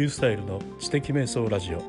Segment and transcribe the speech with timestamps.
[0.00, 1.82] ュースタイルの知的瞑想ラジオ。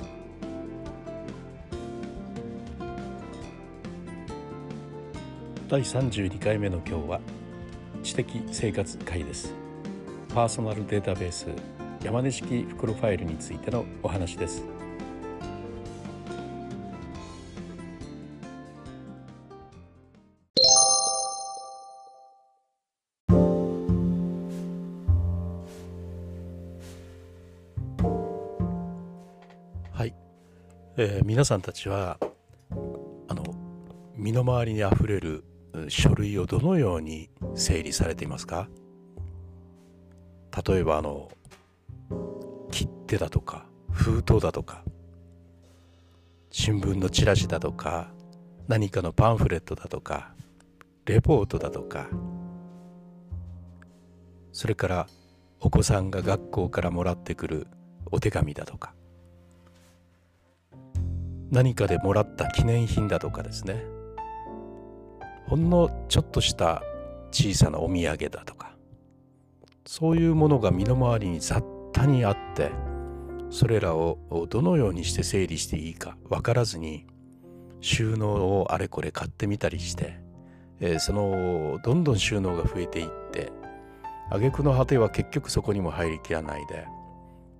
[5.70, 7.22] 第32回目の今日は
[8.04, 9.54] 知的生活会です。
[10.34, 11.48] パーソナルデータベース
[12.04, 14.81] 山根式袋ファイルについてのお話です。
[31.04, 32.20] えー、皆さんたちは
[33.28, 33.44] あの
[34.16, 35.44] 身の回りにあふれる
[35.88, 38.68] 書類をどのように整理されていますか？
[40.68, 41.32] 例えばあの
[42.70, 44.84] 切手だとか封筒だとか
[46.52, 48.12] 新聞のチラシだとか
[48.68, 50.36] 何かのパンフレットだとか
[51.06, 52.10] レポートだとか
[54.52, 55.08] それから
[55.62, 57.66] お子さんが学校からもらってくる
[58.12, 58.94] お手紙だとか。
[61.52, 63.84] 何かでもらった記念品だとかですね。
[65.48, 66.82] ほんのちょっとした
[67.32, 68.72] 小さなお土産だとか。
[69.86, 72.72] そういうものが身の回りに雑多にあって
[73.50, 77.06] それらをどのようにして整理していいか分からずに
[77.82, 80.20] 収納をあれこれ買ってみたりして、
[80.80, 83.52] えー、そのどんどん収納が増えていって
[84.30, 86.86] 挙句の果ては結局そこにも入りきらないで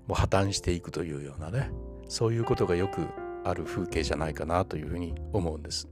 [0.08, 1.72] もう破綻していくというようなね
[2.08, 3.08] そういうことがよく
[3.44, 5.88] ある風景じゃないかなというふうに思うんです。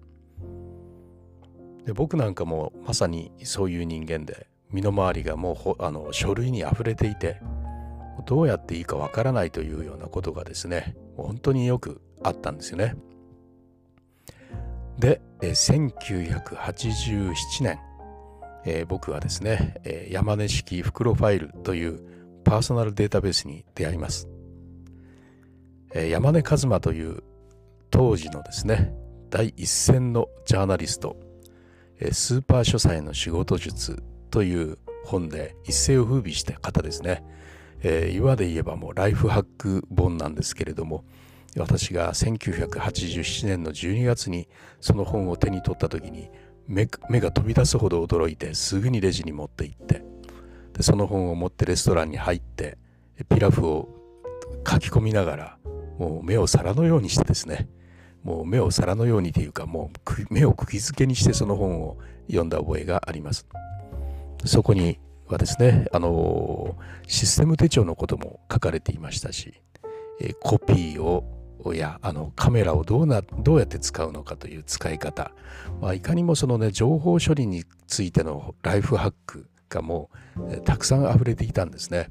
[1.86, 7.42] で僕なんかもまさにそういう人間で身の回りがもうあの書類にあふれていて
[8.26, 12.96] どうやっていいかわからないというようなことがですね本当によくあったんですよね。
[15.00, 17.80] で1987年、
[18.66, 22.02] えー、僕はですね、え、山根式袋ファイルという
[22.44, 24.28] パーソナルデータベースに出会います。
[25.94, 27.24] え、山根一馬という
[27.90, 28.94] 当時のですね
[29.30, 31.18] 第一線のジャーナリスト
[32.12, 34.02] スーパー書斎の仕事術
[34.32, 37.24] という本で一世を風靡した方ですね。
[37.82, 41.04] えー、岩で言えばもうライフハック本なんですけれども、
[41.58, 44.48] 私が1987年の12月に
[44.80, 46.30] その本を手に取った時に
[46.68, 50.04] 目が飛び出すほど驚いてすぐにレジに持って行って
[50.74, 52.78] でその本を持ってレストランに入って
[53.30, 53.90] ピラフを
[54.68, 55.58] 書き込みながら
[55.98, 57.68] もう目を皿のようにしてですね
[58.24, 59.92] もう目を皿のようにというかも
[60.30, 61.98] う目を釘付けにしてその本を
[62.28, 63.48] 読んだ覚えがあります。
[64.46, 66.76] そこにはですね、あの
[67.08, 69.62] システム手帳のことも書かれていましたし、
[70.42, 71.24] コピーを
[71.74, 75.32] やあのカメラをどうなどうやって使うのかという使い方、
[75.82, 82.10] まあ、いかにもそのね情報処理についてのライフハックがもう、たくさん溢れていたんですね。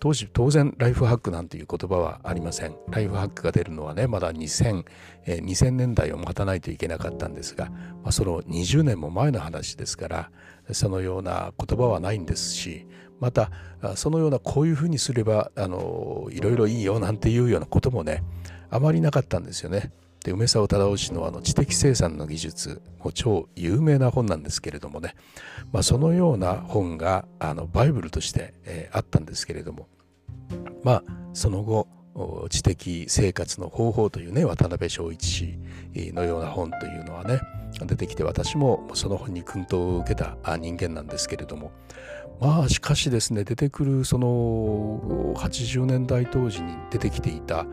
[0.00, 2.74] 当時当然ライフハックなんていう言葉はありません。
[2.88, 4.84] ライフハックが出るのはねまだ2000、
[5.26, 10.30] え、2000年代を待たないといけなかったんですが、まあ、その20年も前の話ですから
[10.72, 12.86] そのような言葉はないんですし
[13.20, 13.50] また
[13.94, 18.24] そのようなこういうふうにすればあのいろいろいいよなんていうようなこともね
[18.70, 19.92] あまりなかったんですよね。
[20.24, 25.14] で梅沢忠夫氏のあの知的生産の技術も超有名な本なんですけれどもね、
[25.72, 29.88] まあ、そのような本があのバイブルとして、えー、あったんですけれども。
[30.82, 31.86] まあその後
[32.48, 35.58] 知的生活の方法というね渡辺正一氏
[36.12, 37.40] のような本というのはね
[37.86, 41.72] 出てきて私もその本に薫陶を受けた人間なんですけれども
[42.40, 47.66] まあしかしですね出てくるその80年代当時に出てきていた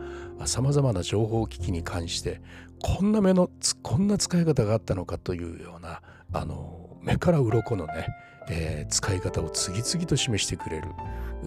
[0.44, 2.40] さまざまな情報機器に関して
[2.82, 3.50] こんな目の
[3.82, 6.02] こんな使い方があったのかというような
[6.32, 8.06] あの目から鱗のね、
[8.50, 10.88] えー、使い方を次々と示してくれる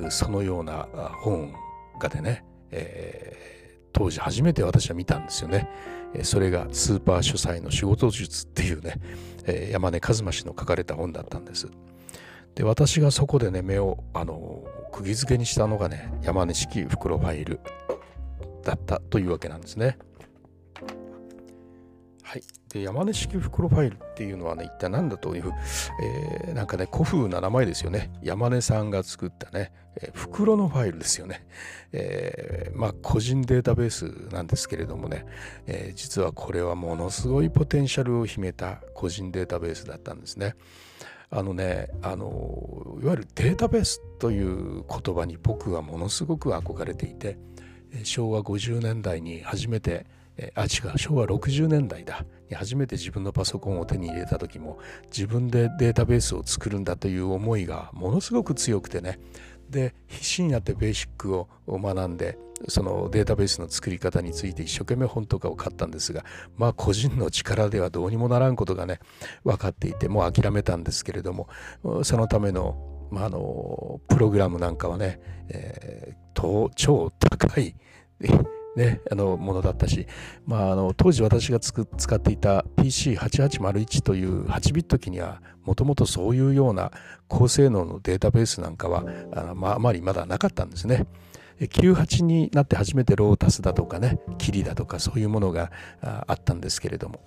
[0.10, 0.88] そのような
[1.22, 1.54] 本
[2.00, 5.70] がでね、えー、当時初めて私は見たんですよね。
[6.24, 9.00] それがスーパー書斎の仕事術っていうね、
[9.72, 11.68] 山根一馬氏の書かれた本だったんです。
[12.56, 17.62] で私がそこでね目をあの釘付けにしたのがね山根式袋ファイル
[18.64, 19.98] だったというわけなんですね。
[22.32, 25.52] はい、で山根式袋ファイルっていうのはね一体何だという、
[26.02, 28.10] えー、なんかね古風な名前ですよね。
[28.24, 31.46] 山根さんが作ったね、えー、袋のファイルですよね、
[31.92, 35.26] えー、まあ個人データベースなんですけれどもね、
[35.68, 40.56] えー、実はこれはものすごいポテンシャルを秘めた個人データベースだったんですね。
[41.32, 47.38] あのねあのいわゆるデータベースという言葉に僕はものすごく憧れていて
[48.04, 50.06] 昭和50年代に初めて
[50.56, 52.26] あ違う昭和60年代だ。
[52.54, 59.20] 初めて自分のパソコンを手に入れた時も自分でデータベースを作るんだという思いがものすごく強くてね。
[59.70, 62.38] で必死になってベーシックを学んで
[62.68, 66.26] そのデータベースの作り方について一生懸命本とかを買ったんですが
[66.58, 69.00] まあ個人の力ではどうにもならんことがね
[69.46, 71.48] 分かっていてもう諦めたんですけれども
[72.04, 75.20] そのためのまあ、あのプログラムなんかはね、
[75.50, 77.76] えー、超高い
[78.76, 80.08] ね、あのものだったし、
[80.46, 86.92] まあ、あの当時私が使っていた PC8801 という8ビット機にはもともとそういうような
[87.28, 89.04] 高性能のデータベースなんかは
[89.34, 91.06] あの、まあ、あまりまだなかったんですね。
[91.60, 95.72] 98になって初めてロータスだとかね、キリだとかそういうものが
[96.02, 97.22] あったんですけれども。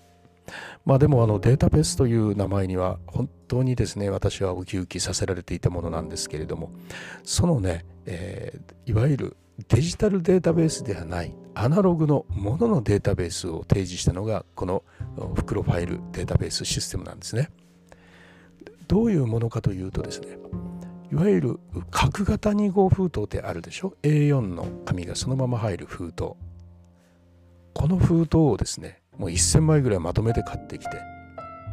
[0.84, 6.72] まあでもあのデータベースという名前には本当にですね、私はウキウキさせられていたものなんですけれども、
[7.22, 9.36] そのね、えー、いわゆる
[9.68, 14.82] デジタルデータベースではないアナログのもののデータベースを提示したのがこの
[15.36, 17.50] 袋ファイルデータベースシステムなんですね。
[18.88, 20.36] どういうものかというとですね
[21.10, 21.60] いわゆる
[21.90, 26.32] 角型2号封筒ってあるでしょ？A4 の紙がそのまま入る封筒。
[27.72, 31.00] この封筒をですねもう1000枚ぐらいまとめて買ってきて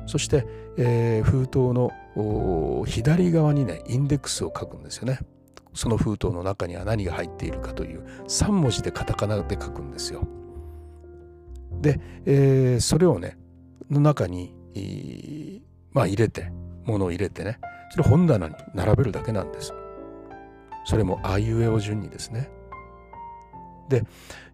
[0.07, 0.45] そして、
[0.77, 1.91] えー、封筒の
[2.85, 5.19] 左側にねインデックスを書くんですよね。
[5.73, 10.27] その封筒の中には何が入っているかという3文字でカタカナで書くんですよ。
[11.81, 13.37] で、えー、それをね
[13.89, 14.53] の中に、
[15.91, 16.51] まあ入れて
[16.85, 17.59] 物を入れてね
[17.91, 19.73] それ本棚に並べるだけなんです。
[20.85, 22.49] それもあいうえお順にですね。
[23.89, 24.03] で、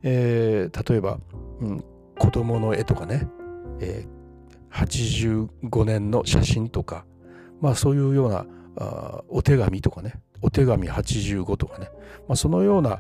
[0.04, 1.20] えー、例えば、
[1.62, 1.84] うん、
[2.18, 3.28] 子供の絵とかね、
[3.80, 7.06] えー、85年の写真とか
[7.62, 8.46] まあそういうような
[8.78, 11.90] あお手紙とかねお手紙85とかね、
[12.28, 12.98] まあ、そのような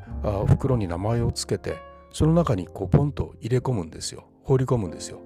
[0.48, 1.78] 袋に名前を付けて
[2.12, 4.28] その中にこうポンと入れ込むんですよ。
[4.44, 5.20] 放り込むんですよ。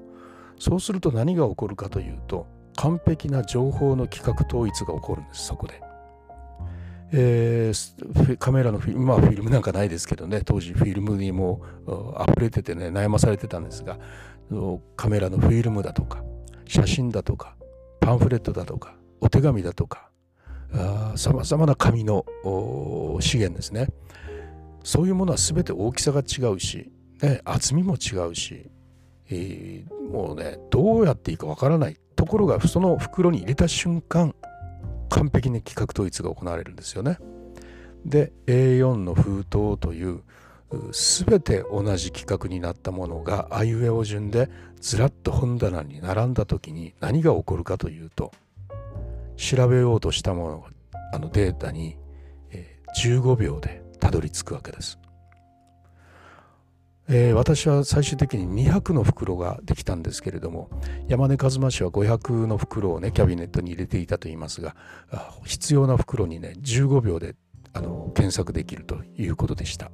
[0.60, 2.48] そうすると何が起こるかというと
[2.78, 5.81] 完璧な情報の規格統一が起こるんですそこで、
[7.12, 10.42] えー、カメラのフィ今はフィルムなんかないですけどね。
[10.46, 11.64] 当時フィルムにも
[12.28, 13.98] 溢れててね悩まされてたんですが
[14.96, 16.24] カメラのフィルムだとか
[16.68, 17.56] 写真だとか
[18.00, 20.11] パンフレットだとかお手紙だとか
[21.15, 22.25] さまざまな紙の
[23.19, 23.88] 資源ですね
[24.83, 26.91] そういうものは全て大きさが違うし、
[27.21, 28.69] ね、厚みも違うし、
[29.29, 34.33] えー、もうねどうやっていいかわからないところがその袋に入れた瞬間
[35.09, 37.18] 完璧に規格統一が行われるんですよね。
[38.06, 40.23] で A4 の封筒という
[40.91, 48.31] 全て同じ規格になったものがあいうえお順でずらっと本棚に並んだ時に何が起こるかというと
[49.42, 50.66] 調べようとしたもの
[51.14, 51.98] あのデータに、
[52.52, 55.00] えー、15秒でたどり着くわけです、
[57.10, 60.70] えー、私は最終的に200の袋ができたんですけれども
[61.08, 64.76] 山根和馬氏は500の袋をねキャビネットに入れていたと言いますが
[65.44, 67.36] 必要な袋にね15秒で
[67.74, 69.92] あの検索できるということでした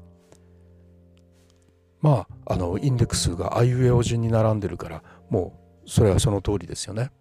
[2.01, 7.11] まああのインデックスがあいうえお順に並んでるからもうそれはその通りですよね。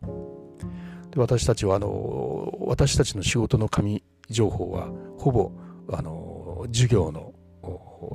[1.17, 5.53] 私たちはあの私たちの仕事の紙情報はほぼ
[5.93, 7.33] あの授業の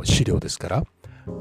[0.03, 0.83] 資料ですから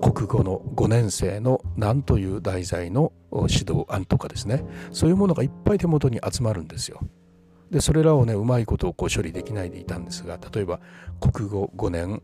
[0.01, 4.65] 国語の5年生の何という題材の指導案とかですね。
[4.93, 7.01] そういうものがいっぱい手元に集まるんですよ。
[7.71, 10.81] でそれらをねうまいことをこう処理できないでいたんですが例えば
[11.21, 12.23] 国語5年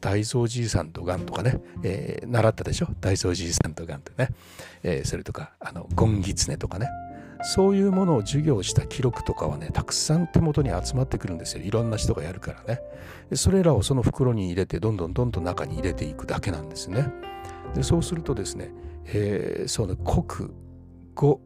[0.00, 2.88] 大蔵じいさんとがんとかね、えー、習ったでしょ？
[3.00, 4.30] 大蔵じいさんとがんってね、
[4.82, 6.88] えー、それとかあのゴンギツネとかね。
[7.42, 11.64] そういうものを授業した記録とかはねたくさん手元に集まってくるんですよ。
[11.64, 12.80] いろんな人がやるからね。
[13.34, 17.12] それらをその袋に入れてどんどんどんどん中に入れていくだけなんですね。
[17.74, 18.72] でそうするとですね、
[19.06, 20.50] えー、そうね国
[21.14, 21.40] 語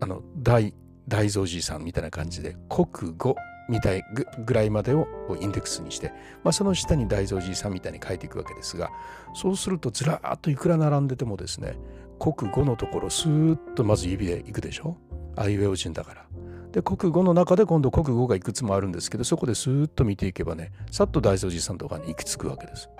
[0.00, 0.74] あの大
[1.08, 3.36] 大蔵じいさんみたいな感じで国語
[3.68, 4.04] みたい
[4.44, 5.06] ぐらいまでを
[5.40, 6.12] インデックスにして、
[6.44, 8.90] まあ、その下に大蔵じいさんみたいに書いていくわけですが
[9.34, 11.76] そうするとずらーっといくら並んでてもですね
[12.18, 14.96] 国語のところスーッとまず指でいくでしょ？
[15.36, 16.26] あいうえお順だから。
[16.72, 22.90] で国語の中で今度国語がいくつもあるんですけどそこでスーッと見ていけばねさっと大蔵寺さんとかに行き着くわけです。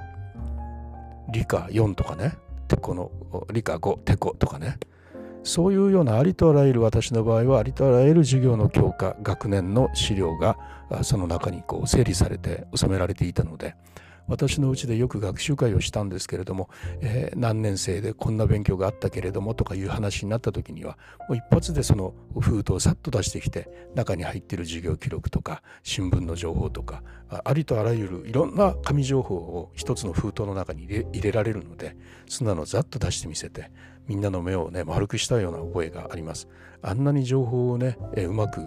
[1.33, 2.37] 理科4とかね
[2.69, 3.11] てこの
[3.53, 4.79] 理科5てことかね
[5.43, 10.57] そういうようなありとあらゆる私の場合はありとあらゆる授業の教科学年の資料が
[11.03, 13.77] その中にこう整理されて収められていたので
[14.29, 16.69] 私のうちでよく学習会をしたんですけれども、
[17.01, 27.03] えー、何年生でこんな勉強があったけれどもとかいう話になった時にはもう一発でその封筒をさっと出してきて中に入っている授業記録とか新聞の情報とか
[27.45, 31.97] ありとあらゆるいろんな紙情報を一つの封筒の中に入れられるので
[32.29, 33.71] そんなのざっと出してみせて
[34.07, 36.49] みんなの目をね丸くしたような覚えがあります。
[36.83, 38.61] あんなに情報をね、え、うまく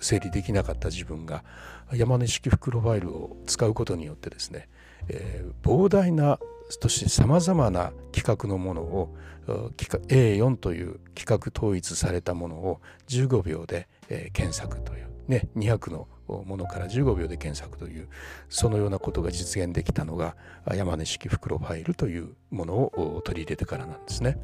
[0.00, 1.44] 整理できなかった自分が
[1.92, 4.68] 山根式プロファイルを使うことによってですね、
[5.08, 9.14] えー、膨大なそしてさまざまな企画のものを
[9.46, 18.08] A4 という企画統一されたものを15秒で、えー、検索というね200のものから15秒で検索という
[18.48, 20.36] そのようなことが実現できたのが
[20.66, 24.38] 山根式袋ファイルというものを取り入れてからなんですね。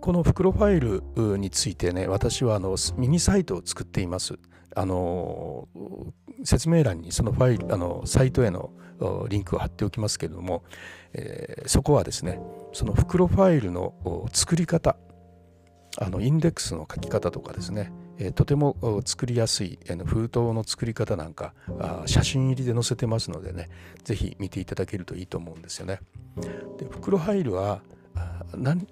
[0.00, 4.38] この袋ファイルについてね私はあのミニサイトを作っています。
[4.74, 5.68] あの
[6.44, 8.70] 説明欄にそのファイルあのサイトへの
[9.28, 10.64] リンクを貼っておきますけれども、
[11.12, 12.40] えー、そこはですね
[12.72, 14.96] その袋ファイルの作り方
[15.98, 23.68] あのインデックスの書き方とかですね、えー、とても作りやすい、えー、封筒の作り方なんかあ写真入りで載せてますのでね
[24.04, 26.00] 是非見ていただけるといいと思うんですよね。
[26.78, 27.82] で袋ファイルは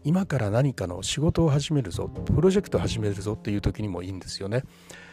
[0.05, 4.65] 今から何かの仕事を始めるぞプロジェクト始めるぞっていう時にもいいんですよね。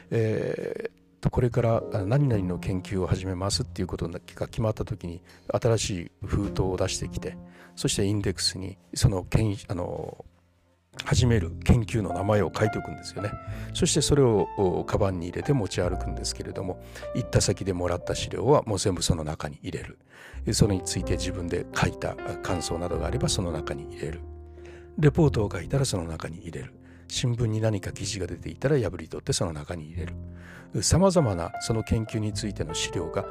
[0.10, 7.38] えー、これから何々の研究を始めますっていうことが決まった時に新しい封筒を出してきて
[7.76, 10.26] そしてインデックスにそのけんあの
[11.06, 13.32] 始める研究の名前を書いておくんですよね。
[13.74, 16.82] そしてそれをカバンに入れて持ち歩くんですけれども
[17.16, 19.98] 行った先でもらった資料はもう全部その中に入れる。
[20.54, 24.22] それについて自分で書いた感想などがあればその中に入れる。
[24.98, 26.74] レポートを書いたらその中に入れる。
[27.08, 30.84] 新聞に何か記事が出ていたら破り取ってその中に入れる。
[30.84, 33.26] さまざまなその研究についての資料が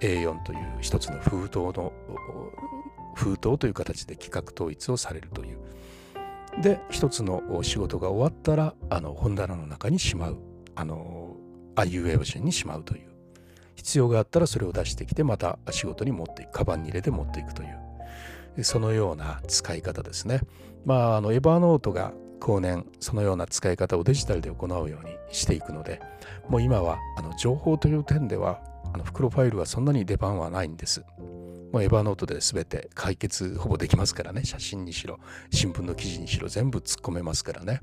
[0.00, 1.92] A4 という一つの封筒の
[3.14, 5.58] 封筒という形で企画統一をされるという。
[6.62, 10.38] で一つの仕事が終わったらあの本棚の中にしまう
[10.74, 11.36] あの
[11.76, 13.08] あいうえお順にしまうという
[13.76, 17.66] 必要があったらそれを出してきてまた仕事に持っていくカバンに入れて持っていくとい
[18.56, 20.40] うそのような使い方ですね。
[20.84, 26.00] まあ、あのエヴァーノートが後年そのような使い方をデジタルで行うようにしていくので
[26.48, 28.60] もう今はあの情報という点では
[28.92, 31.04] あの袋ファイルはそんなに出番はないんです。
[31.72, 34.44] もうエヴァノートで全て解決ほぼできますからね。
[34.44, 35.18] 写真にしろ
[35.50, 37.82] 新聞の記事にしろ全部突っ込めますからね。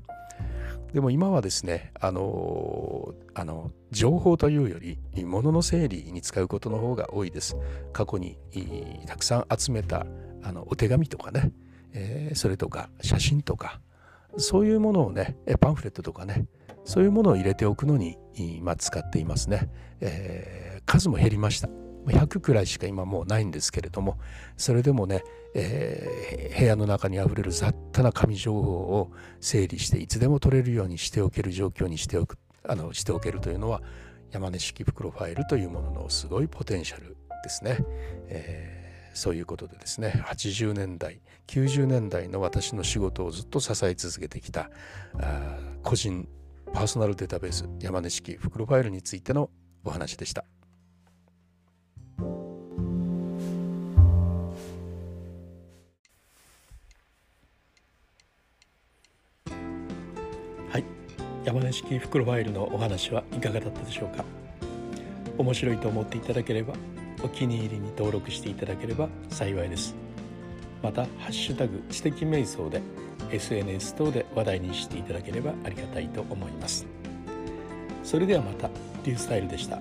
[0.92, 7.56] でも今はですねあのあの情報というより物の整理に使うことの方が多いです。
[7.92, 8.38] 過去に
[9.06, 10.06] たくさん集めた
[10.42, 11.52] あのお手紙とかね、
[11.92, 13.80] えー、それとか写真とか。
[14.38, 16.46] そういうものをねパンフレットとかね。
[16.84, 19.68] そういうものを入れておくのに今使っていますね、
[20.00, 21.85] えー、数も減りました。
[22.10, 24.18] 100くらいしか今もうないんですけれども
[24.56, 25.22] それでもね、
[25.54, 29.10] えー、部屋の中にあふれる雑多な紙情報を
[29.40, 33.82] 整理していつでも取れるようにしておける状況にしておくあのしておけるというのは
[34.30, 37.78] 山根式袋ファイルというもののすごいポテンシャルですね。
[38.28, 44.70] えー、そういうことでですね80年代90年代の私の仕事をずっと支え続けてきた
[45.20, 46.28] あ個人
[46.72, 49.50] パーソナルデータベース山根式袋ファイルについての
[49.84, 50.44] お話でした。
[61.44, 64.24] 山根式袋ファイルのお話はいかがだったでしょうか？
[65.38, 66.74] 面白いと思っていただければ
[67.22, 69.94] お気に入りに登録していただければ幸いです。
[70.82, 72.82] また「ハッシュタグ知的瞑想」で
[73.30, 76.84] SNS 等で話題にしていただければありがたいと思います。
[78.02, 78.68] それではまた
[79.04, 79.80] リュースタイルでした。